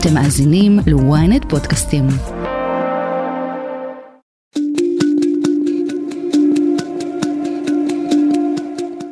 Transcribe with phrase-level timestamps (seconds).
[0.00, 2.04] אתם מאזינים ל-ynet פודקאסטים.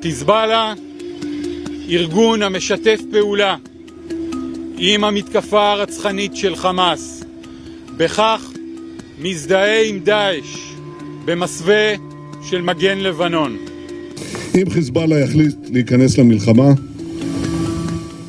[0.03, 0.75] חיזבאללה,
[1.89, 3.57] ארגון המשתף פעולה
[4.79, 7.25] עם המתקפה הרצחנית של חמאס.
[7.97, 8.51] בכך
[9.19, 10.73] מזדהה עם דאעש
[11.25, 11.95] במסווה
[12.43, 13.57] של מגן לבנון.
[14.55, 16.73] אם חיזבאללה יחליט להיכנס למלחמה,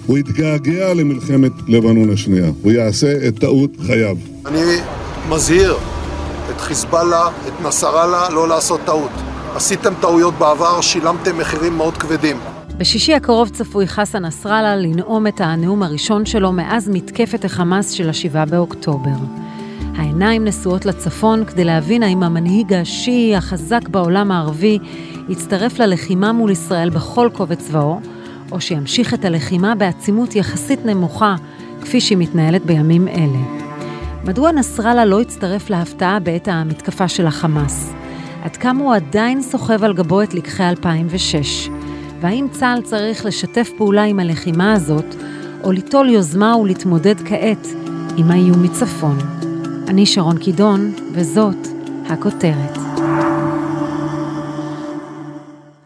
[0.08, 2.52] הוא יתגעגע למלחמת לבנון השנייה.
[2.64, 4.18] הוא יעשה את טעות חייו.
[4.46, 4.62] אני
[5.30, 5.76] מזהיר
[6.50, 9.12] את חיזבאללה, את נסראללה, לא לעשות טעות.
[9.56, 12.38] עשיתם טעויות בעבר, שילמתם מחירים מאוד כבדים.
[12.78, 18.46] בשישי הקרוב צפוי חסן נסראללה לנאום את הנאום הראשון שלו מאז מתקפת החמאס של השבעה
[18.46, 19.10] באוקטובר.
[19.96, 24.80] העיניים נשואות לצפון כדי להבין האם המנהיג השיעי החזק בעולם הערבי
[25.30, 28.00] יצטרף ללחימה מול ישראל בכל קובץ צבאו,
[28.52, 31.36] או שימשיך את הלחימה בעצימות יחסית נמוכה,
[31.82, 33.68] כפי שהיא מתנהלת בימים אלה.
[34.24, 37.94] מדוע נסראללה לא הצטרף להפתעה בעת המתקפה של החמאס?
[38.44, 41.70] עד כמה הוא עדיין סוחב על גבו את לקחי 2006?
[42.22, 45.16] והאם צה"ל צריך לשתף פעולה עם הלחימה הזאת,
[45.64, 47.68] או ליטול יוזמה ולהתמודד כעת
[48.18, 49.18] עם האיום מצפון?
[49.88, 51.68] אני שרון קידון, וזאת
[52.10, 52.87] הכותרת.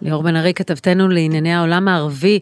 [0.01, 2.39] ליאור בן ארי, כתבתנו לענייני העולם הערבי,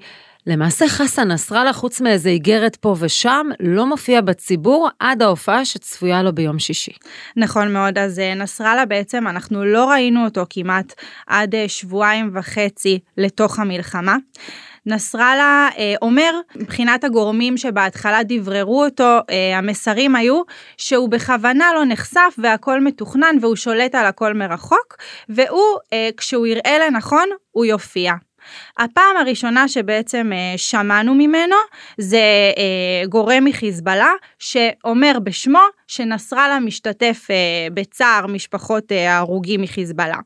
[0.48, 6.36] למעשה חסן נסראללה, חוץ מאיזה איגרת פה ושם, לא מופיע בציבור עד ההופעה שצפויה לו
[6.36, 6.92] ביום שישי.
[7.38, 10.94] נכון מאוד, אז אה, נסראללה בעצם, אנחנו לא ראינו אותו כמעט
[11.28, 14.16] עד אה, שבועיים וחצי לתוך המלחמה.
[14.90, 20.42] נסראללה אה, אומר, מבחינת הגורמים שבהתחלה דבררו אותו, אה, המסרים היו
[20.78, 24.98] שהוא בכוונה לא נחשף והכל מתוכנן והוא שולט על הכל מרחוק,
[25.30, 28.14] והוא, אה, כשהוא יראה לנכון, הוא יופיע.
[28.78, 31.56] הפעם הראשונה שבעצם אה, שמענו ממנו
[31.98, 32.18] זה
[32.58, 37.36] אה, גורם מחיזבאללה שאומר בשמו שנסראללה משתתף אה,
[37.74, 40.18] בצער משפחות ההרוגים מחיזבאללה.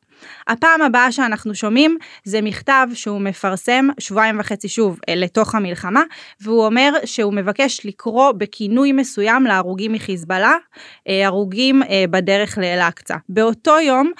[0.48, 6.02] הפעם הבאה שאנחנו שומעים זה מכתב שהוא מפרסם שבועיים וחצי שוב לתוך המלחמה
[6.40, 10.54] והוא אומר שהוא מבקש לקרוא בכינוי מסוים להרוגים מחיזבאללה,
[11.06, 13.14] הרוגים בדרך לאל-אקצא.
[13.28, 14.12] באותו יום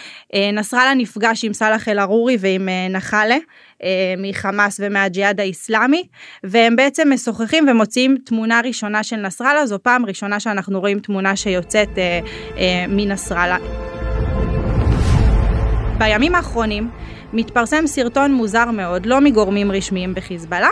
[0.52, 3.36] נסראללה נפגש עם סאלח אל-ערורי ועם נחלה
[3.84, 6.02] אה, מחמאס ומהג'יהאד האיסלאמי,
[6.44, 11.98] והם בעצם משוחחים ומוציאים תמונה ראשונה של נסראללה, זו פעם ראשונה שאנחנו רואים תמונה שיוצאת
[11.98, 12.20] אה,
[12.56, 13.93] אה, מנסראללה.
[15.98, 16.90] בימים האחרונים
[17.32, 20.68] מתפרסם סרטון מוזר מאוד, לא מגורמים רשמיים בחיזבאללה,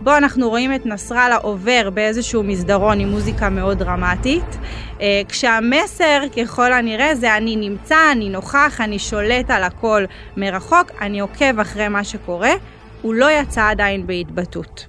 [0.00, 4.58] בו אנחנו רואים את נסראללה עובר באיזשהו מסדרון עם מוזיקה מאוד דרמטית,
[5.00, 10.04] אה, כשהמסר ככל הנראה זה אני נמצא, אני נוכח, אני שולט על הכל
[10.36, 12.52] מרחוק, אני עוקב אחרי מה שקורה,
[13.02, 14.86] הוא לא יצא עדיין בהתבטאות.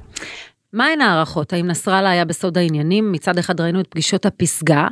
[0.73, 1.53] מהן ההערכות?
[1.53, 3.11] האם נסראללה היה בסוד העניינים?
[3.11, 4.87] מצד אחד ראינו את פגישות הפסגה,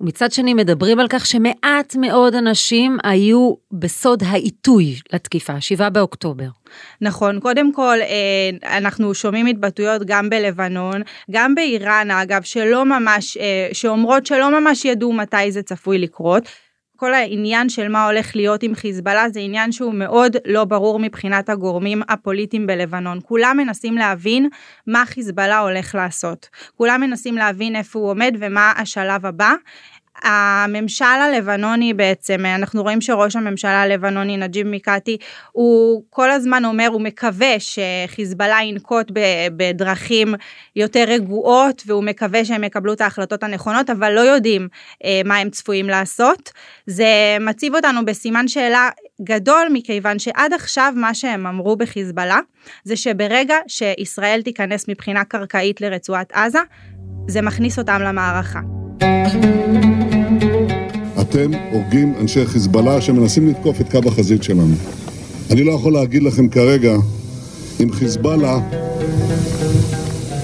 [0.00, 6.48] ומצד שני מדברים על כך שמעט מאוד אנשים היו בסוד העיתוי לתקיפה, 7 באוקטובר.
[7.00, 13.68] נכון, קודם כל אה, אנחנו שומעים התבטאויות גם בלבנון, גם באיראן אגב, שלא ממש, אה,
[13.72, 16.48] שאומרות שלא ממש ידעו מתי זה צפוי לקרות.
[17.00, 21.48] כל העניין של מה הולך להיות עם חיזבאללה זה עניין שהוא מאוד לא ברור מבחינת
[21.48, 23.18] הגורמים הפוליטיים בלבנון.
[23.22, 24.48] כולם מנסים להבין
[24.86, 26.48] מה חיזבאללה הולך לעשות.
[26.76, 29.52] כולם מנסים להבין איפה הוא עומד ומה השלב הבא.
[30.22, 35.16] הממשל הלבנוני בעצם, אנחנו רואים שראש הממשלה הלבנוני נג'יב מיקאטי,
[35.52, 39.10] הוא כל הזמן אומר, הוא מקווה שחיזבאללה ינקוט
[39.56, 40.34] בדרכים
[40.76, 44.68] יותר רגועות, והוא מקווה שהם יקבלו את ההחלטות הנכונות, אבל לא יודעים
[45.04, 46.50] אה, מה הם צפויים לעשות.
[46.86, 48.88] זה מציב אותנו בסימן שאלה
[49.22, 52.38] גדול, מכיוון שעד עכשיו מה שהם אמרו בחיזבאללה,
[52.84, 56.60] זה שברגע שישראל תיכנס מבחינה קרקעית לרצועת עזה,
[57.28, 58.60] זה מכניס אותם למערכה.
[61.30, 64.74] אתם הורגים אנשי חיזבאללה שמנסים לתקוף את קו החזית שלנו.
[65.50, 66.92] אני לא יכול להגיד לכם כרגע
[67.82, 68.58] אם חיזבאללה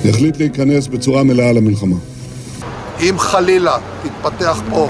[0.04, 1.96] יחליט להיכנס בצורה מלאה למלחמה.
[3.00, 4.88] אם חלילה תתפתח פה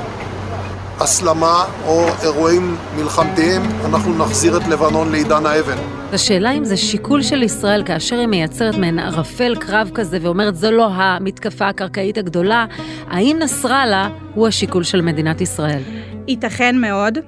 [1.01, 5.77] הסלמה או אירועים מלחמתיים, אנחנו נחזיר את לבנון לעידן האבן.
[6.13, 10.71] השאלה אם זה שיקול של ישראל כאשר היא מייצרת מעין ערפל קרב כזה ואומרת זו
[10.71, 12.67] לא המתקפה הקרקעית הגדולה,
[13.11, 15.83] האם נסראללה הוא השיקול של מדינת ישראל?
[16.29, 17.19] ייתכן מאוד.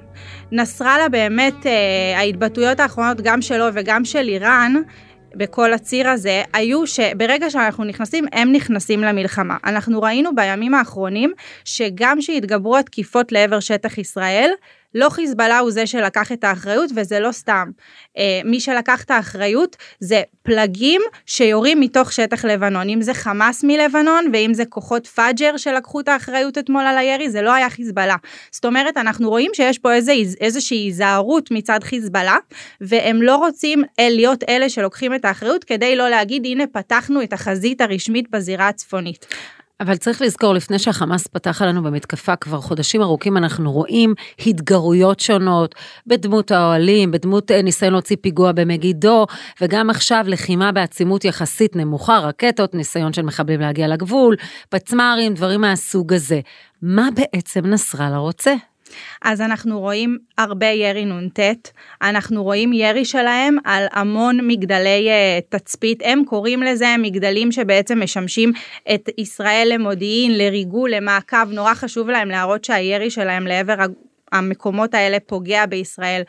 [0.51, 1.71] נסראללה באמת, אה,
[2.17, 4.73] ההתבטאויות האחרונות גם שלו וגם של איראן,
[5.35, 9.57] בכל הציר הזה, היו שברגע שאנחנו נכנסים, הם נכנסים למלחמה.
[9.65, 11.33] אנחנו ראינו בימים האחרונים
[11.65, 14.51] שגם שהתגברו התקיפות לעבר שטח ישראל,
[14.95, 17.69] לא חיזבאללה הוא זה שלקח את האחריות וזה לא סתם.
[18.17, 24.25] אה, מי שלקח את האחריות זה פלגים שיורים מתוך שטח לבנון, אם זה חמאס מלבנון
[24.33, 28.15] ואם זה כוחות פאג'ר שלקחו את האחריות אתמול על הירי, זה לא היה חיזבאללה.
[28.51, 32.37] זאת אומרת, אנחנו רואים שיש פה איזה, איזושהי היזהרות מצד חיזבאללה,
[32.81, 37.81] והם לא רוצים להיות אלה שלוקחים את האחריות כדי לא להגיד הנה פתחנו את החזית
[37.81, 39.25] הרשמית בזירה הצפונית.
[39.81, 44.13] אבל צריך לזכור, לפני שהחמאס פתח עלינו במתקפה, כבר חודשים ארוכים אנחנו רואים
[44.45, 45.75] התגרויות שונות,
[46.07, 49.25] בדמות האוהלים, בדמות אה, ניסיון להוציא פיגוע במגידו,
[49.61, 54.35] וגם עכשיו לחימה בעצימות יחסית נמוכה, רקטות, ניסיון של מחבלים להגיע לגבול,
[54.69, 56.39] פצמ"רים, דברים מהסוג הזה.
[56.81, 58.53] מה בעצם נסראללה רוצה?
[59.21, 61.39] אז אנחנו רואים הרבה ירי נ"ט,
[62.01, 68.51] אנחנו רואים ירי שלהם על המון מגדלי uh, תצפית, הם קוראים לזה מגדלים שבעצם משמשים
[68.93, 73.75] את ישראל למודיעין, לריגול, למעקב, נורא חשוב להם להראות שהירי שלהם לעבר
[74.31, 76.21] המקומות האלה פוגע בישראל.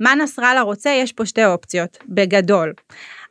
[0.00, 0.90] מה נסראללה רוצה?
[0.90, 2.72] יש פה שתי אופציות, בגדול.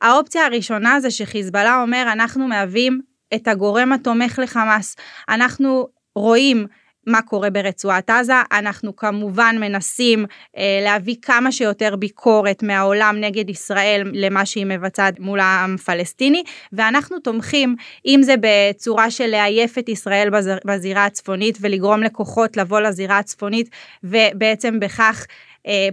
[0.02, 3.02] האופציה הראשונה זה שחיזבאללה אומר אנחנו מהווים
[3.34, 4.96] את הגורם התומך לחמאס.
[5.30, 6.68] אנחנו רואים
[7.08, 8.34] מה קורה ברצועת עזה.
[8.52, 10.26] אנחנו כמובן מנסים
[10.58, 16.44] אה, להביא כמה שיותר ביקורת מהעולם נגד ישראל למה שהיא מבצעת מול העם הפלסטיני,
[16.74, 17.76] ואנחנו תומכים,
[18.06, 23.70] אם זה בצורה של לעייף את ישראל בזיר, בזירה הצפונית ולגרום לכוחות לבוא לזירה הצפונית,
[24.04, 25.26] ובעצם בכך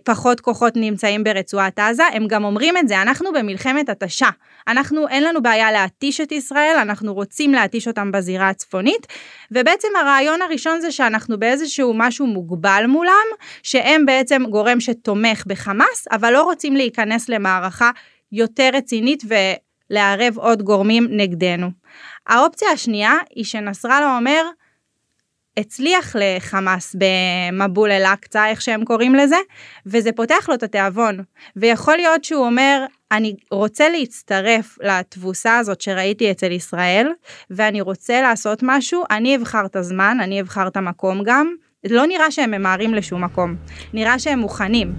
[0.04, 4.28] פחות כוחות נמצאים ברצועת עזה, הם גם אומרים את זה, אנחנו במלחמת התשה,
[4.68, 9.06] אנחנו אין לנו בעיה להתיש את ישראל, אנחנו רוצים להתיש אותם בזירה הצפונית,
[9.50, 13.26] ובעצם הרעיון הראשון זה שאנחנו באיזשהו משהו מוגבל מולם,
[13.62, 17.90] שהם בעצם גורם שתומך בחמאס, אבל לא רוצים להיכנס למערכה
[18.32, 19.22] יותר רצינית
[19.90, 21.70] ולערב עוד גורמים נגדנו.
[22.26, 24.42] האופציה השנייה היא שנסראללה אומר,
[25.56, 29.36] הצליח לחמאס במבול אל-אקצא, איך שהם קוראים לזה,
[29.86, 31.18] וזה פותח לו את התיאבון.
[31.56, 37.08] ויכול להיות שהוא אומר, אני רוצה להצטרף לתבוסה הזאת שראיתי אצל ישראל,
[37.50, 41.54] ואני רוצה לעשות משהו, אני אבחר את הזמן, אני אבחר את המקום גם.
[41.84, 43.56] לא נראה שהם ממהרים לשום מקום,
[43.92, 44.94] נראה שהם מוכנים.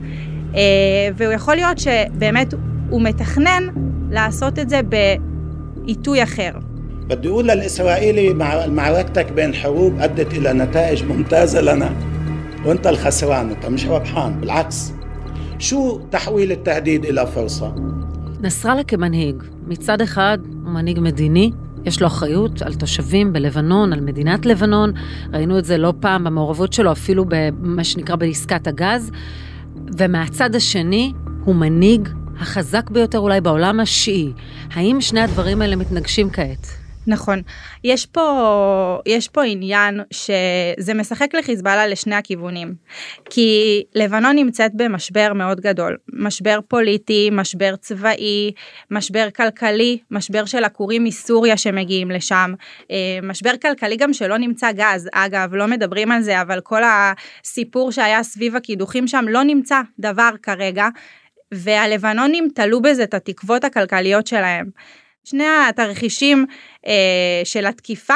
[0.56, 0.62] אה,
[1.16, 2.54] והוא יכול להיות שבאמת
[2.90, 3.64] הוא מתכנן
[4.12, 4.80] לעשות את זה
[5.86, 6.52] בעיתוי אחר.
[7.09, 11.97] بدي أقول للإسرائيلي مع معركتك بين حروب أدت إلى نتائج ممتازة لنا
[12.65, 14.93] وأنت الخسران أنت مش ربحان بالعكس
[15.59, 17.75] شو تحويل التهديد إلى فرصة؟
[18.41, 21.51] נסראללה כמנהיג, מצד אחד הוא מנהיג מדיני,
[21.85, 24.93] יש לו אחריות על תושבים בלבנון, על מדינת לבנון,
[25.33, 29.11] ראינו את זה לא פעם במעורבות שלו, אפילו במה שנקרא בעסקת הגז,
[29.99, 31.13] ומהצד השני
[31.45, 32.09] הוא מנהיג
[32.41, 34.33] החזק ביותר אולי בעולם השיעי.
[34.73, 36.67] האם שני הדברים האלה מתנגשים כעת?
[37.08, 37.42] נכון.
[37.84, 42.76] יש פה, יש פה עניין שזה משחק לחיזבאללה לשני הכיוונים.
[43.30, 45.98] כי לבנון נמצאת במשבר מאוד גדול.
[46.14, 48.52] משבר פוליטי, משבר צבאי,
[48.92, 52.54] משבר כלכלי, משבר של עקורים מסוריה שמגיעים לשם.
[52.92, 55.10] אה, משבר כלכלי גם שלא נמצא גז.
[55.14, 60.30] אגב, לא מדברים על זה, אבל כל הסיפור שהיה סביב הקידוחים שם לא נמצא דבר
[60.44, 60.88] כרגע.
[61.54, 64.66] והלבנונים תלו בזה את התקוות הכלכליות שלהם.
[65.26, 66.46] שני התרחישים
[66.88, 68.14] אה, של התקיפה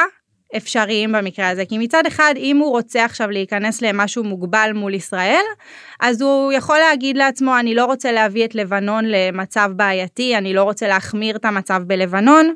[0.58, 1.66] אפשריים במקרה הזה.
[1.66, 5.44] כי מצד אחד אם הוא רוצה עכשיו להיכנס למשהו מוגבל מול ישראל
[6.00, 10.64] אז הוא יכול להגיד לעצמו אני לא רוצה להביא את לבנון למצב בעייתי אני לא
[10.64, 12.54] רוצה להחמיר את המצב בלבנון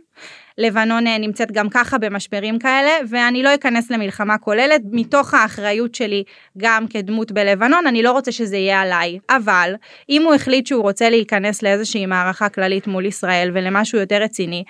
[0.57, 6.23] לבנון אה, נמצאת גם ככה במשברים כאלה, ואני לא אכנס למלחמה כוללת, מתוך האחריות שלי
[6.57, 9.19] גם כדמות בלבנון, אני לא רוצה שזה יהיה עליי.
[9.30, 9.73] אבל,
[10.09, 14.63] אם הוא החליט שהוא רוצה להיכנס לאיזושהי מערכה כללית מול ישראל ולמשהו יותר רציני,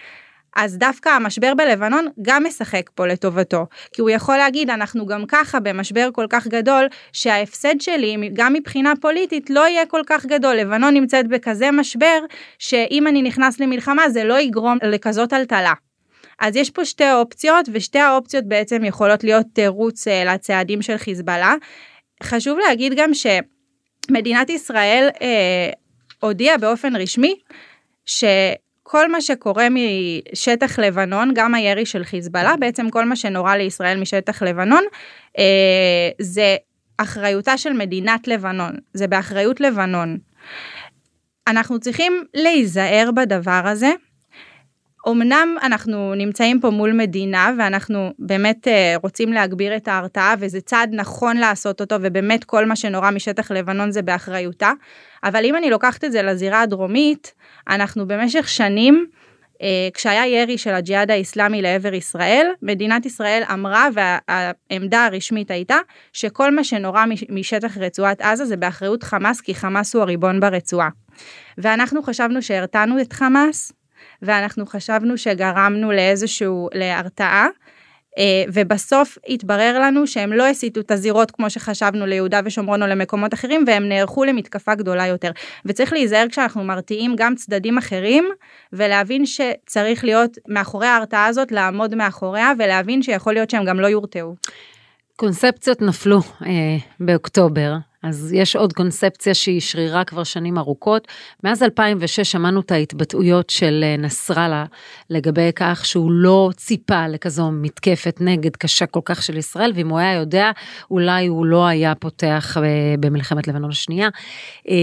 [0.55, 5.59] אז דווקא המשבר בלבנון גם משחק פה לטובתו, כי הוא יכול להגיד אנחנו גם ככה
[5.59, 10.93] במשבר כל כך גדול שההפסד שלי גם מבחינה פוליטית לא יהיה כל כך גדול, לבנון
[10.93, 12.19] נמצאת בכזה משבר
[12.59, 15.73] שאם אני נכנס למלחמה זה לא יגרום לכזאת טלטלה.
[16.39, 21.55] אז יש פה שתי אופציות ושתי האופציות בעצם יכולות להיות תירוץ אה, לצעדים של חיזבאללה.
[22.23, 25.69] חשוב להגיד גם שמדינת ישראל אה,
[26.19, 27.35] הודיעה באופן רשמי
[28.05, 28.23] ש...
[28.83, 34.43] כל מה שקורה משטח לבנון, גם הירי של חיזבאללה, בעצם כל מה שנורא לישראל משטח
[34.43, 34.83] לבנון,
[35.39, 36.55] אה, זה
[36.97, 40.17] אחריותה של מדינת לבנון, זה באחריות לבנון.
[41.47, 43.91] אנחנו צריכים להיזהר בדבר הזה.
[45.07, 50.89] אמנם אנחנו נמצאים פה מול מדינה ואנחנו באמת אה, רוצים להגביר את ההרתעה וזה צעד
[50.93, 54.71] נכון לעשות אותו ובאמת כל מה שנורא משטח לבנון זה באחריותה,
[55.23, 57.33] אבל אם אני לוקחת את זה לזירה הדרומית,
[57.69, 59.05] אנחנו במשך שנים
[59.61, 65.77] אה, כשהיה ירי של הג'יהאד האיסלאמי לעבר ישראל, מדינת ישראל אמרה והעמדה הרשמית הייתה
[66.13, 70.89] שכל מה שנורא משטח רצועת עזה זה באחריות חמאס כי חמאס הוא הריבון ברצועה.
[71.57, 73.73] ואנחנו חשבנו שהרתענו את חמאס
[74.23, 77.47] ואנחנו חשבנו שגרמנו לאיזשהו להרתעה
[78.17, 83.33] אה, ובסוף התברר לנו שהם לא הסיטו את הזירות כמו שחשבנו ליהודה ושומרון או למקומות
[83.33, 85.31] אחרים והם נערכו למתקפה גדולה יותר.
[85.65, 88.29] וצריך להיזהר כשאנחנו מרתיעים גם צדדים אחרים
[88.73, 94.35] ולהבין שצריך להיות מאחורי ההרתעה הזאת לעמוד מאחוריה ולהבין שיכול להיות שהם גם לא יורתעו.
[95.15, 101.07] קונספציות נפלו אה, באוקטובר, אז יש עוד קונספציה שהיא שרירה כבר שנים ארוכות.
[101.43, 104.65] מאז 2006 שמענו את ההתבטאויות של אה, נסראללה
[105.09, 109.99] לגבי כך שהוא לא ציפה לכזו מתקפת נגד קשה כל כך של ישראל, ואם הוא
[109.99, 110.51] היה יודע,
[110.91, 114.09] אולי הוא לא היה פותח אה, במלחמת לבנון השנייה.
[114.69, 114.75] אה,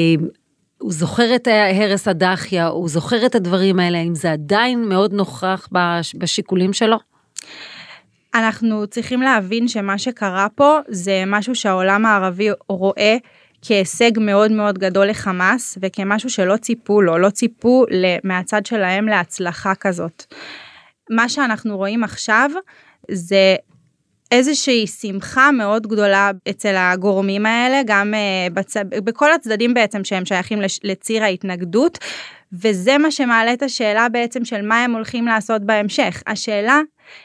[0.79, 1.49] הוא זוכר את
[1.81, 5.69] הרס הדחיה, הוא זוכר את הדברים האלה, האם זה עדיין מאוד נוכח
[6.15, 6.97] בשיקולים שלו?
[8.35, 13.17] אנחנו צריכים להבין שמה שקרה פה זה משהו שהעולם הערבי רואה
[13.63, 17.85] כהישג מאוד מאוד גדול לחמאס וכמשהו שלא ציפו לו, לא ציפו
[18.25, 20.35] מהצד שלהם להצלחה כזאת.
[21.11, 22.51] מה שאנחנו רואים עכשיו
[23.11, 23.57] זה
[24.31, 28.77] איזושהי שמחה מאוד גדולה אצל הגורמים האלה, גם uh, בצ...
[28.77, 31.99] בכל הצדדים בעצם שהם שייכים לציר ההתנגדות,
[32.53, 36.23] וזה מה שמעלה את השאלה בעצם של מה הם הולכים לעשות בהמשך.
[36.27, 36.81] השאלה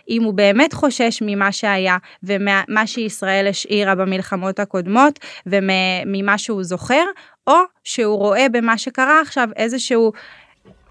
[0.10, 7.04] אם הוא באמת חושש ממה שהיה ומה שישראל השאירה במלחמות הקודמות וממה שהוא זוכר,
[7.48, 10.12] או שהוא רואה במה שקרה עכשיו איזשהו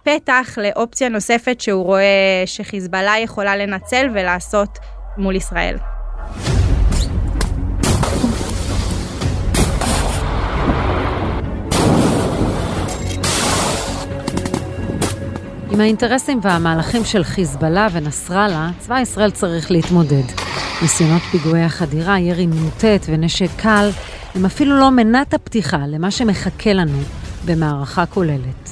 [0.02, 4.78] פתח לאופציה נוספת שהוא רואה שחיזבאללה יכולה לנצל ולעשות
[5.18, 5.76] מול ישראל.
[15.74, 20.26] עם האינטרסים והמהלכים של חיזבאללה ונסראללה, צבא ישראל צריך להתמודד.
[20.82, 23.86] ניסיונות פיגועי החדירה, ירי נ"ט ונשק קל,
[24.34, 27.00] הם אפילו לא מנת הפתיחה למה שמחכה לנו
[27.46, 28.62] במערכה כוללת.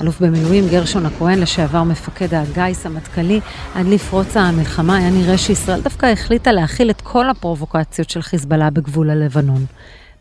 [0.00, 3.38] אלוף במילואים גרשון הכהן, לשעבר מפקד הגיס המטכ"לי,
[3.76, 9.08] עד לפרוץ המלחמה היה נראה שישראל דווקא החליטה להכיל את כל הפרובוקציות של חיזבאללה בגבול
[9.10, 9.62] הלבנון.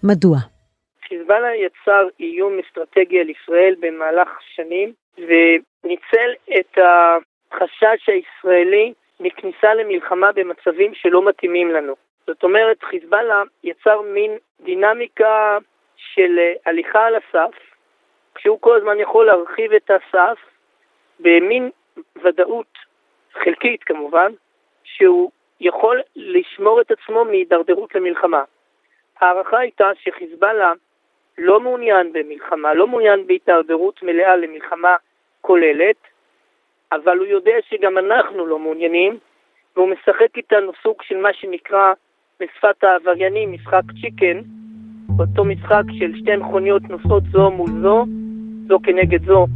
[0.09, 0.37] מדוע?
[1.07, 4.89] חיזבאללה יצר איום אסטרטגי על ישראל במהלך שנים,
[5.83, 6.77] וניצל את
[7.51, 11.95] החשש הישראלי מכניסה למלחמה במצבים שלא מתאימים לנו.
[12.27, 15.57] זאת אומרת, חיזבאללה יצר מין דינמיקה
[15.95, 17.55] של הליכה על הסף,
[18.35, 20.39] כשהוא כל הזמן יכול להרחיב את הסף
[21.19, 21.69] במין
[22.23, 22.77] ודאות
[23.33, 24.31] חלקית כמובן,
[24.83, 28.43] שהוא יכול לשמור את עצמו מהידרדרות למלחמה.
[29.19, 30.73] ההערכה הייתה שחיזבאללה
[31.37, 34.95] לא מעוניין במלחמה, לא מעוניין בהתדרדרות מלאה למלחמה
[35.49, 35.95] כוללת,
[36.91, 39.17] אבל הוא יודע שגם אנחנו לא מעוניינים,
[39.75, 41.93] והוא משחק איתנו סוג של מה שנקרא
[42.39, 44.41] בשפת העבריינים משחק צ'יקן,
[45.19, 48.05] אותו משחק של שתי מכוניות נוסעות זו מול זו,
[48.67, 49.47] זו כנגד זו,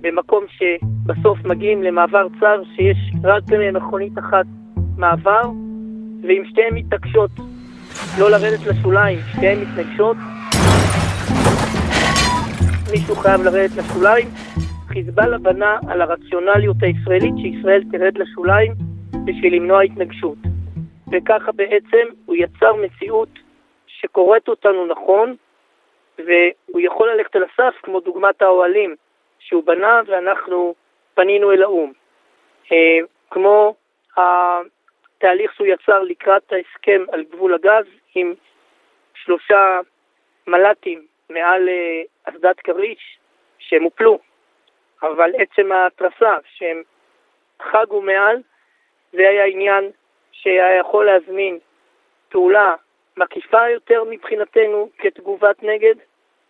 [0.00, 3.42] במקום שבסוף מגיעים למעבר צר שיש רק
[3.72, 4.46] מכונית אחת
[4.96, 5.42] מעבר,
[6.22, 7.30] ואם שתיהן מתעקשות
[8.20, 10.16] לא לרדת לשוליים, שתיהן מתנגשות,
[12.92, 14.28] מישהו חייב לרדת לשוליים.
[14.88, 18.72] חיזבאללה בנה על הרציונליות הישראלית שישראל תרד לשוליים
[19.24, 20.38] בשביל למנוע התנגשות.
[21.12, 23.28] וככה בעצם הוא יצר מציאות
[23.86, 25.36] שקוראת אותנו נכון,
[26.18, 28.96] והוא יכול ללכת על הסף כמו דוגמת האוהלים
[29.38, 30.74] שהוא בנה ואנחנו
[31.14, 31.92] פנינו אל האו"ם.
[32.72, 32.98] אה,
[33.30, 33.74] כמו
[34.16, 38.34] התהליך שהוא יצר לקראת ההסכם על גבול הגז עם
[39.14, 39.80] שלושה
[40.46, 43.18] מל"טים מעל אה, אסדת כריש
[43.58, 44.18] שהם הופלו,
[45.02, 46.82] אבל עצם ההתרסה שהם
[47.62, 48.36] חגו מעל,
[49.12, 49.90] זה היה עניין
[50.32, 51.58] שהיה יכול להזמין
[52.28, 52.74] פעולה
[53.16, 55.94] מקיפה יותר מבחינתנו כתגובת נגד,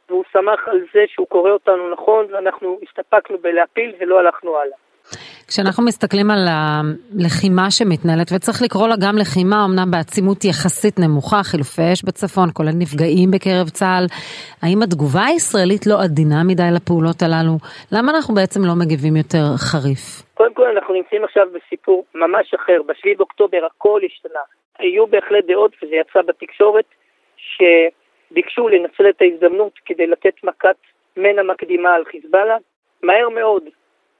[0.08, 4.76] והוא שמח על זה שהוא קורא אותנו נכון ואנחנו הסתפקנו בלהפיל ולא הלכנו הלאה.
[5.50, 11.92] כשאנחנו מסתכלים על הלחימה שמתנהלת, וצריך לקרוא לה גם לחימה, אמנם בעצימות יחסית נמוכה, חילופי
[11.92, 14.04] אש בצפון, כולל נפגעים בקרב צה"ל,
[14.62, 17.54] האם התגובה הישראלית לא עדינה מדי לפעולות הללו?
[17.92, 20.04] למה אנחנו בעצם לא מגיבים יותר חריף?
[20.38, 24.44] קודם כל אנחנו נמצאים עכשיו בסיפור ממש אחר, ב-7 באוקטובר הכל השתנה.
[24.78, 26.88] היו בהחלט דעות, וזה יצא בתקשורת,
[27.36, 30.78] שביקשו לנצל את ההזדמנות כדי לתת מכת
[31.16, 32.56] מנע מקדימה על חיזבאללה.
[33.02, 33.62] מהר מאוד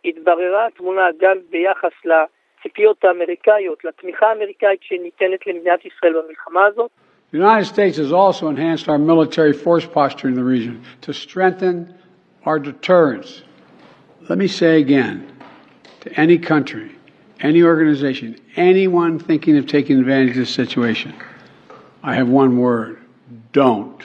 [0.06, 6.92] התבררה התמונה גם ביחס לציפיות האמריקאיות, לתמיכה האמריקאית שניתנת למדינת ישראל במלחמה הזאת.
[7.32, 11.92] The United States has also enhanced our military force posture in the region to strengthen
[12.46, 13.42] our deterrence.
[14.30, 15.16] Let me say again,
[16.02, 16.92] to any country,
[17.40, 21.14] any organization, anyone thinking of taking advantage of this situation,
[22.04, 22.98] I have one word
[23.52, 24.02] don't.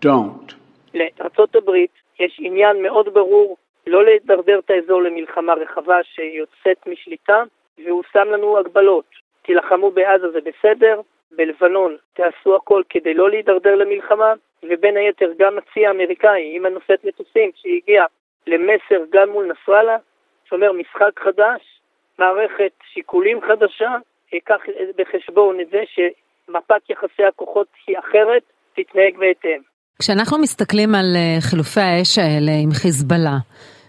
[0.00, 0.54] don't.
[0.94, 3.56] לארצות הברית יש עניין מאוד ברור
[3.87, 7.43] לא לדרדר את האזור למלחמה רחבה שיוצאת משליטה,
[7.85, 9.05] והוא שם לנו הגבלות.
[9.41, 14.33] תילחמו בעזה זה בסדר, בלבנון תעשו הכל כדי לא להידרדר למלחמה,
[14.63, 18.05] ובין היתר גם הצי האמריקאי עם הנושאת מטוסים שהגיע
[18.47, 19.97] למסר גם מול נסראללה,
[20.45, 21.81] שאומר משחק חדש,
[22.19, 23.95] מערכת שיקולים חדשה,
[24.33, 24.61] ייקח
[24.97, 29.70] בחשבון את זה שמפת יחסי הכוחות היא אחרת, תתנהג בהתאם.
[30.01, 33.37] כשאנחנו מסתכלים על אה, חילופי האש האלה עם חיזבאללה,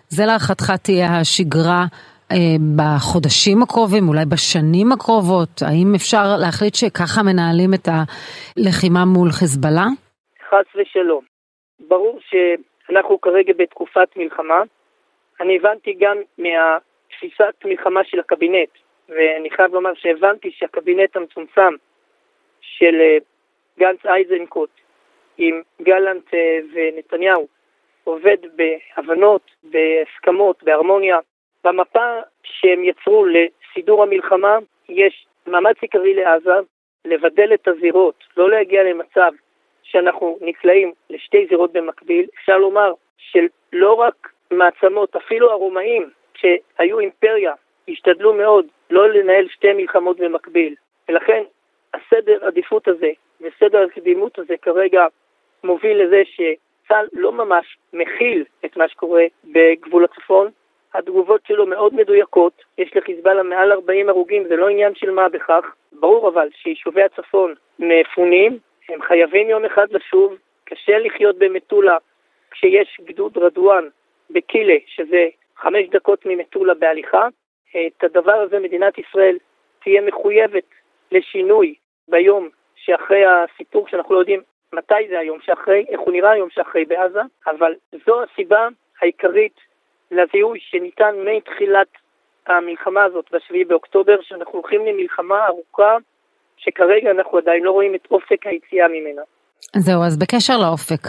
[0.08, 1.82] זה להערכתך תהיה השגרה
[2.32, 5.54] אה, בחודשים הקרובים, אולי בשנים הקרובות?
[5.68, 9.86] האם אפשר להחליט שככה מנהלים את הלחימה מול חיזבאללה?
[10.48, 11.24] חס ושלום.
[11.88, 14.60] ברור שאנחנו כרגע בתקופת מלחמה.
[15.40, 18.72] אני הבנתי גם מהתפיסת מלחמה של הקבינט,
[19.08, 21.72] ואני חייב לומר שהבנתי שהקבינט המצומצם
[22.60, 23.16] של אה,
[23.78, 24.81] גנץ אייזנקוט
[25.38, 27.46] עם גלנט אה, ונתניהו
[28.04, 31.18] עובד בהבנות, בהסכמות, בהרמוניה.
[31.64, 34.58] במפה שהם יצרו לסידור המלחמה
[34.88, 36.52] יש מאמץ עיקרי לעזה
[37.04, 39.32] לבדל את הזירות, לא להגיע למצב
[39.82, 42.26] שאנחנו נקלעים לשתי זירות במקביל.
[42.38, 47.52] אפשר לומר שלא רק מעצמות, אפילו הרומאים שהיו אימפריה,
[47.88, 50.74] השתדלו מאוד לא לנהל שתי מלחמות במקביל.
[51.08, 51.42] ולכן
[51.94, 53.10] הסדר עדיפות הזה
[53.40, 55.06] וסדר הקדימות הזה כרגע
[55.64, 60.50] מוביל לזה שצה"ל לא ממש מכיל את מה שקורה בגבול הצפון.
[60.94, 65.74] התגובות שלו מאוד מדויקות, יש לחיזבאללה מעל 40 הרוגים, זה לא עניין של מה בכך.
[65.92, 71.96] ברור אבל שיישובי הצפון מפונים, הם חייבים יום אחד לשוב, קשה לחיות במטולה
[72.50, 73.88] כשיש גדוד רדואן
[74.30, 77.28] בקילה, שזה חמש דקות ממטולה בהליכה.
[77.86, 79.38] את הדבר הזה מדינת ישראל
[79.82, 80.64] תהיה מחויבת
[81.12, 81.74] לשינוי
[82.08, 84.40] ביום שאחרי הסיפור שאנחנו לא יודעים
[84.72, 87.72] מתי זה היום שאחרי, איך הוא נראה היום שאחרי בעזה, אבל
[88.06, 88.68] זו הסיבה
[89.00, 89.56] העיקרית
[90.10, 91.88] לזיהוי שניתן מתחילת
[92.46, 95.96] המלחמה הזאת ב-7 באוקטובר, שאנחנו הולכים למלחמה ארוכה,
[96.56, 99.22] שכרגע אנחנו עדיין לא רואים את אופק היציאה ממנה.
[99.76, 101.08] זהו, אז בקשר לאופק,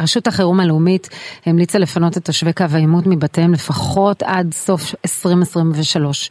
[0.00, 1.08] רשות החירום הלאומית
[1.46, 6.30] המליצה לפנות את תושבי קו העימות מבתיהם לפחות עד סוף 2023.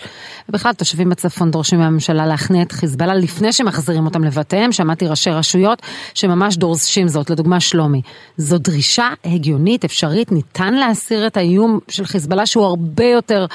[0.50, 4.72] ובכלל, תושבים בצפון דורשים מהממשלה להכניע את חיזבאללה לפני שמחזירים אותם לבתיהם.
[4.72, 5.82] שמעתי ראשי רשויות
[6.14, 8.02] שממש דורשים זאת, לדוגמה שלומי.
[8.38, 13.46] זו דרישה הגיונית, אפשרית, ניתן להסיר את האיום של חיזבאללה שהוא הרבה יותר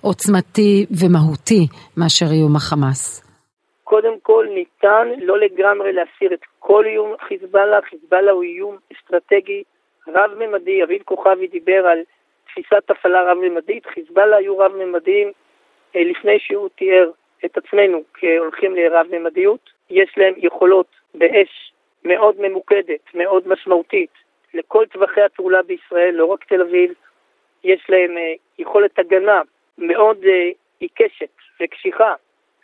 [0.00, 3.31] עוצמתי ומהותי מאשר איום החמאס.
[3.92, 9.62] קודם כל ניתן לא לגמרי להסיר את כל איום חיזבאללה, חיזבאללה הוא איום אסטרטגי
[10.08, 11.98] רב-ממדי, אביב כוכבי דיבר על
[12.46, 15.32] תפיסת הפעלה רב-ממדית, חיזבאללה היו רב-ממדיים
[15.96, 17.10] אה, לפני שהוא תיאר
[17.44, 21.72] את עצמנו כהולכים לרב-ממדיות, יש להם יכולות באש
[22.04, 24.10] מאוד ממוקדת, מאוד משמעותית,
[24.54, 26.92] לכל טווחי הפעולה בישראל, לא רק תל אביב,
[27.64, 29.40] יש להם אה, יכולת הגנה
[29.78, 32.14] מאוד אה, עיקשת וקשיחה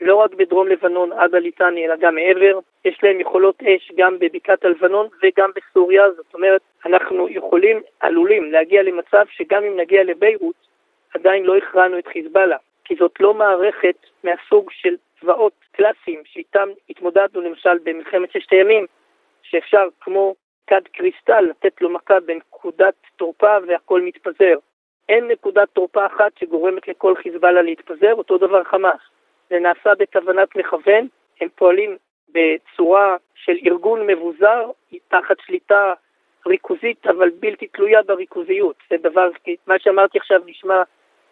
[0.01, 2.59] לא רק בדרום לבנון עד הליטני, אלא גם מעבר.
[2.85, 8.83] יש להם יכולות אש גם בבקעת הלבנון וגם בסוריה, זאת אומרת, אנחנו יכולים, עלולים להגיע
[8.83, 10.55] למצב שגם אם נגיע לביירות,
[11.15, 17.41] עדיין לא הכרענו את חיזבאללה, כי זאת לא מערכת מהסוג של צבאות קלאסיים שאיתם התמודדנו
[17.41, 18.87] למשל במלחמת ששת הימים,
[19.43, 20.35] שאפשר כמו
[20.67, 24.55] כד קריסטל לתת לו מכה בנקודת תורפה והכל מתפזר.
[25.09, 29.01] אין נקודת תורפה אחת שגורמת לכל חיזבאללה להתפזר, אותו דבר חמאס.
[29.51, 31.09] זה נעשה בכוונת מכוון,
[31.41, 31.97] הם פועלים
[32.29, 34.71] בצורה של ארגון מבוזר,
[35.09, 35.93] תחת שליטה
[36.47, 38.77] ריכוזית אבל בלתי תלויה בריכוזיות.
[38.91, 39.29] זה דבר,
[39.67, 40.83] מה שאמרתי עכשיו נשמע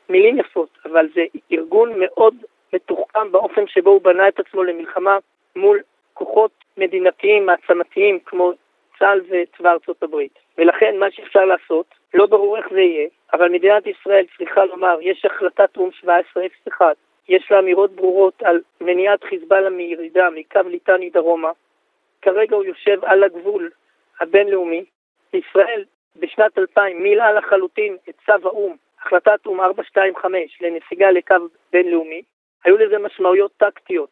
[0.09, 2.35] מילים יפות, אבל זה ארגון מאוד
[2.73, 5.19] מתוחכם באופן שבו הוא בנה את עצמו למלחמה
[5.57, 5.81] מול
[6.15, 8.53] כוחות מדינתיים, מעצמתיים, כמו
[8.99, 10.39] צה"ל וצבא ארצות הברית.
[10.59, 15.25] ולכן מה שאפשר לעשות, לא ברור איך זה יהיה, אבל מדינת ישראל צריכה לומר, יש
[15.25, 16.97] החלטת או"ם 1701
[17.29, 21.51] יש לה אמירות ברורות על מניעת חיזבאללה מירידה מקו ליטני דרומה.
[22.23, 23.71] כרגע הוא יושב על הגבול
[24.21, 24.85] הבינלאומי.
[25.33, 25.85] ישראל
[26.17, 31.35] בשנת 2000 מילאה לחלוטין את צו האו"ם, החלטת או"ם 425 לנסיגה לקו
[31.73, 32.23] בינלאומי.
[32.65, 34.11] היו לזה משמעויות טקטיות.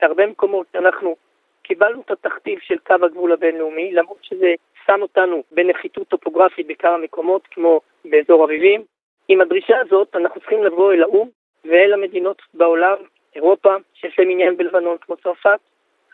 [0.00, 1.16] בהרבה מקומות אנחנו
[1.62, 4.54] קיבלנו את התכתיב של קו הגבול הבינלאומי, למרות שזה
[4.86, 8.84] שם אותנו בנחיתות טופוגרפית בכמה מקומות, כמו באזור אביבים.
[9.28, 11.28] עם הדרישה הזאת אנחנו צריכים לבוא אל האו"ם
[11.68, 12.96] ואל המדינות בעולם,
[13.34, 15.60] אירופה, שיש להם עניין בלבנון כמו צרפת,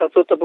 [0.02, 0.44] ארה"ב,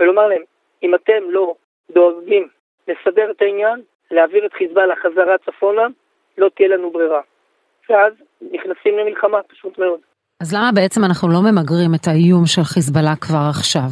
[0.00, 0.42] ולומר להם,
[0.82, 1.54] אם אתם לא
[1.90, 2.48] דואגים
[2.88, 3.80] לסדר את העניין,
[4.10, 5.86] להעביר את חיזבאללה חזרה צפונה,
[6.38, 7.20] לא תהיה לנו ברירה.
[7.88, 10.00] ואז נכנסים למלחמה, פשוט מאוד.
[10.40, 13.90] אז למה בעצם אנחנו לא ממגרים את האיום של חיזבאללה כבר עכשיו?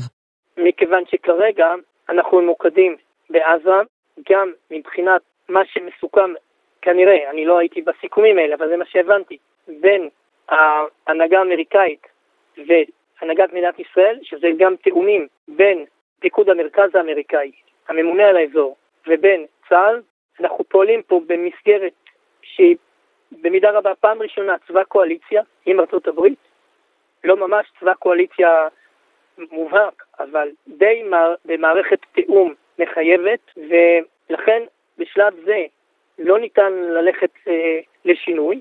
[0.58, 1.74] מכיוון שכרגע
[2.08, 2.96] אנחנו ממוקדים
[3.30, 3.78] בעזה,
[4.30, 6.30] גם מבחינת מה שמסוכם,
[6.82, 9.36] כנראה, אני לא הייתי בסיכומים האלה, אבל זה מה שהבנתי,
[9.80, 10.08] בין
[10.48, 12.06] ההנהגה האמריקאית
[12.56, 15.84] והנהגת מדינת ישראל, שזה גם תאומים בין
[16.20, 17.52] פיקוד המרכז האמריקאי,
[17.88, 20.02] הממונה על האזור, ובין צה"ל,
[20.40, 21.92] אנחנו פועלים פה במסגרת
[22.42, 22.76] שהיא
[23.32, 26.38] במידה רבה פעם ראשונה צבא קואליציה עם ארצות הברית,
[27.24, 28.68] לא ממש צבא קואליציה
[29.50, 31.34] מובהק, אבל די מע...
[31.44, 34.62] במערכת תיאום מחייבת, ולכן
[34.98, 35.66] בשלב זה
[36.18, 38.60] לא ניתן ללכת אה, לשינוי.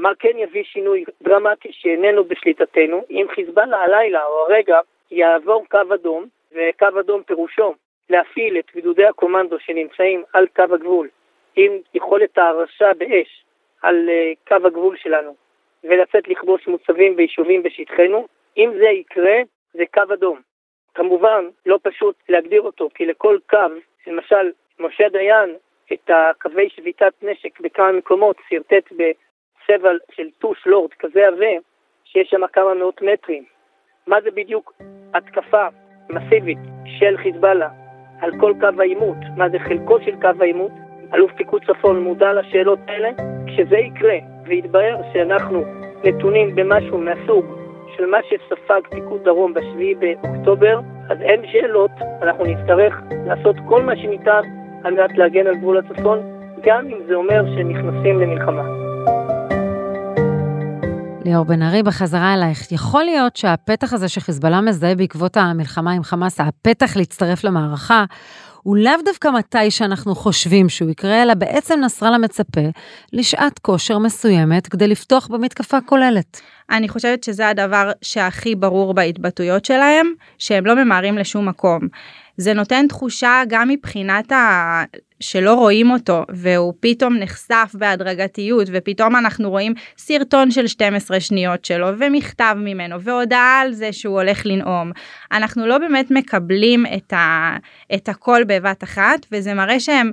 [0.00, 4.78] מה כן יביא שינוי דרמטי שאיננו בשליטתנו, אם חיזבאללה הלילה או הרגע
[5.10, 7.74] יעבור קו אדום, וקו אדום פירושו
[8.10, 11.08] להפעיל את גדודי הקומנדו שנמצאים על קו הגבול
[11.56, 13.44] עם יכולת ההרשה באש
[13.82, 15.34] על אה, קו הגבול שלנו
[15.84, 19.36] ולצאת לכבוש מוצבים ויישובים בשטחנו, אם זה יקרה,
[19.72, 20.40] זה קו אדום.
[20.94, 23.56] כמובן, לא פשוט להגדיר אותו, כי לכל קו,
[24.06, 25.56] למשל, משה דיין
[25.92, 28.92] את הקווי שביתת נשק בכמה מקומות, שרטט
[29.70, 31.46] בצבע של טוש לורד כזה עבה,
[32.04, 33.44] שיש שם כמה מאות מטרים.
[34.06, 34.72] מה זה בדיוק
[35.14, 35.66] התקפה
[36.10, 36.58] מסיבית
[36.98, 37.68] של חיזבאללה
[38.20, 39.16] על כל קו העימות?
[39.36, 40.72] מה זה חלקו של קו העימות?
[41.14, 43.10] אלוף פיקוד צפון מודע לשאלות האלה?
[43.46, 45.62] כשזה יקרה ויתברר שאנחנו
[46.04, 47.44] נתונים במשהו מהסוג
[47.96, 50.80] של מה שספג פיקוד דרום ב-7 באוקטובר,
[51.10, 51.90] אז אין שאלות,
[52.22, 54.40] אנחנו נצטרך לעשות כל מה שניתן
[54.84, 56.18] על מנת להגן על גבול הצפון,
[56.62, 58.79] גם אם זה אומר שנכנסים למלחמה.
[61.30, 66.40] ליאור בן ארי, בחזרה אלייך, יכול להיות שהפתח הזה שחיזבאללה מזהה בעקבות המלחמה עם חמאס,
[66.40, 68.04] הפתח להצטרף למערכה,
[68.62, 72.60] הוא לאו דווקא מתי שאנחנו חושבים שהוא יקרה, אלא בעצם נסראללה מצפה
[73.12, 76.40] לשעת כושר מסוימת כדי לפתוח במתקפה כוללת.
[76.70, 80.06] אני חושבת שזה הדבר שהכי ברור בהתבטאויות שלהם,
[80.38, 81.80] שהם לא ממהרים לשום מקום.
[82.36, 84.82] זה נותן תחושה גם מבחינת ה...
[85.20, 91.88] שלא רואים אותו והוא פתאום נחשף בהדרגתיות ופתאום אנחנו רואים סרטון של 12 שניות שלו
[91.98, 94.92] ומכתב ממנו והודעה על זה שהוא הולך לנאום.
[95.32, 97.56] אנחנו לא באמת מקבלים את, ה...
[97.94, 100.10] את הכל בבת אחת וזה מראה שהם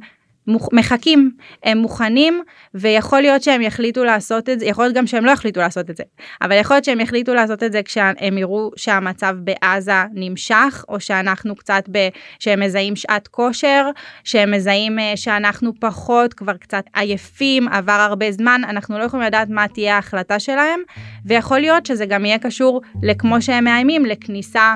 [0.74, 1.32] מחכים,
[1.64, 2.42] הם מוכנים
[2.74, 5.98] ויכול להיות שהם יחליטו לעשות את זה, יכול להיות גם שהם לא יחליטו לעשות את
[5.98, 6.04] זה,
[6.42, 11.56] אבל יכול להיות שהם יחליטו לעשות את זה כשהם יראו שהמצב בעזה נמשך, או שאנחנו
[11.56, 12.08] קצת, ב,
[12.40, 13.90] שהם מזהים שעת כושר,
[14.24, 19.50] שהם מזהים אה, שאנחנו פחות, כבר קצת עייפים, עבר הרבה זמן, אנחנו לא יכולים לדעת
[19.50, 20.80] מה תהיה ההחלטה שלהם,
[21.26, 24.76] ויכול להיות שזה גם יהיה קשור לכמו שהם מאיימים, לכניסה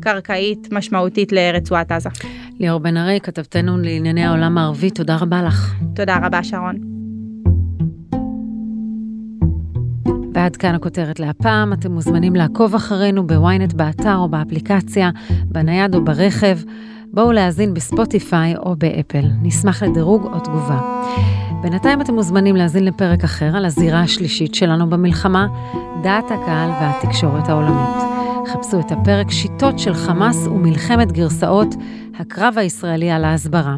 [0.00, 2.08] קרקעית משמעותית לרצועת עזה.
[2.60, 5.74] ליאור בן ארי, כתבתנו לענייני העולם הערבי, תודה רבה לך.
[5.94, 6.76] תודה רבה, שרון.
[10.34, 15.10] ועד כאן הכותרת להפעם, אתם מוזמנים לעקוב אחרינו בוויינט באתר או באפליקציה,
[15.44, 16.58] בנייד או ברכב.
[17.12, 20.80] בואו להאזין בספוטיפיי או באפל, נשמח לדירוג או תגובה.
[21.62, 25.46] בינתיים אתם מוזמנים להאזין לפרק אחר על הזירה השלישית שלנו במלחמה,
[26.02, 28.07] דעת הקהל והתקשורת העולמית.
[28.48, 31.74] חפשו את הפרק שיטות של חמאס ומלחמת גרסאות,
[32.18, 33.76] הקרב הישראלי על ההסברה.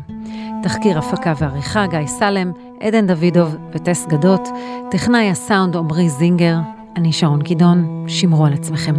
[0.62, 4.48] תחקיר הפקה ועריכה גיא סלם, עדן דוידוב וטס גדות,
[4.90, 6.56] טכנאי הסאונד עמרי זינגר,
[6.96, 8.94] אני שרון קידון, שמרו על עצמכם.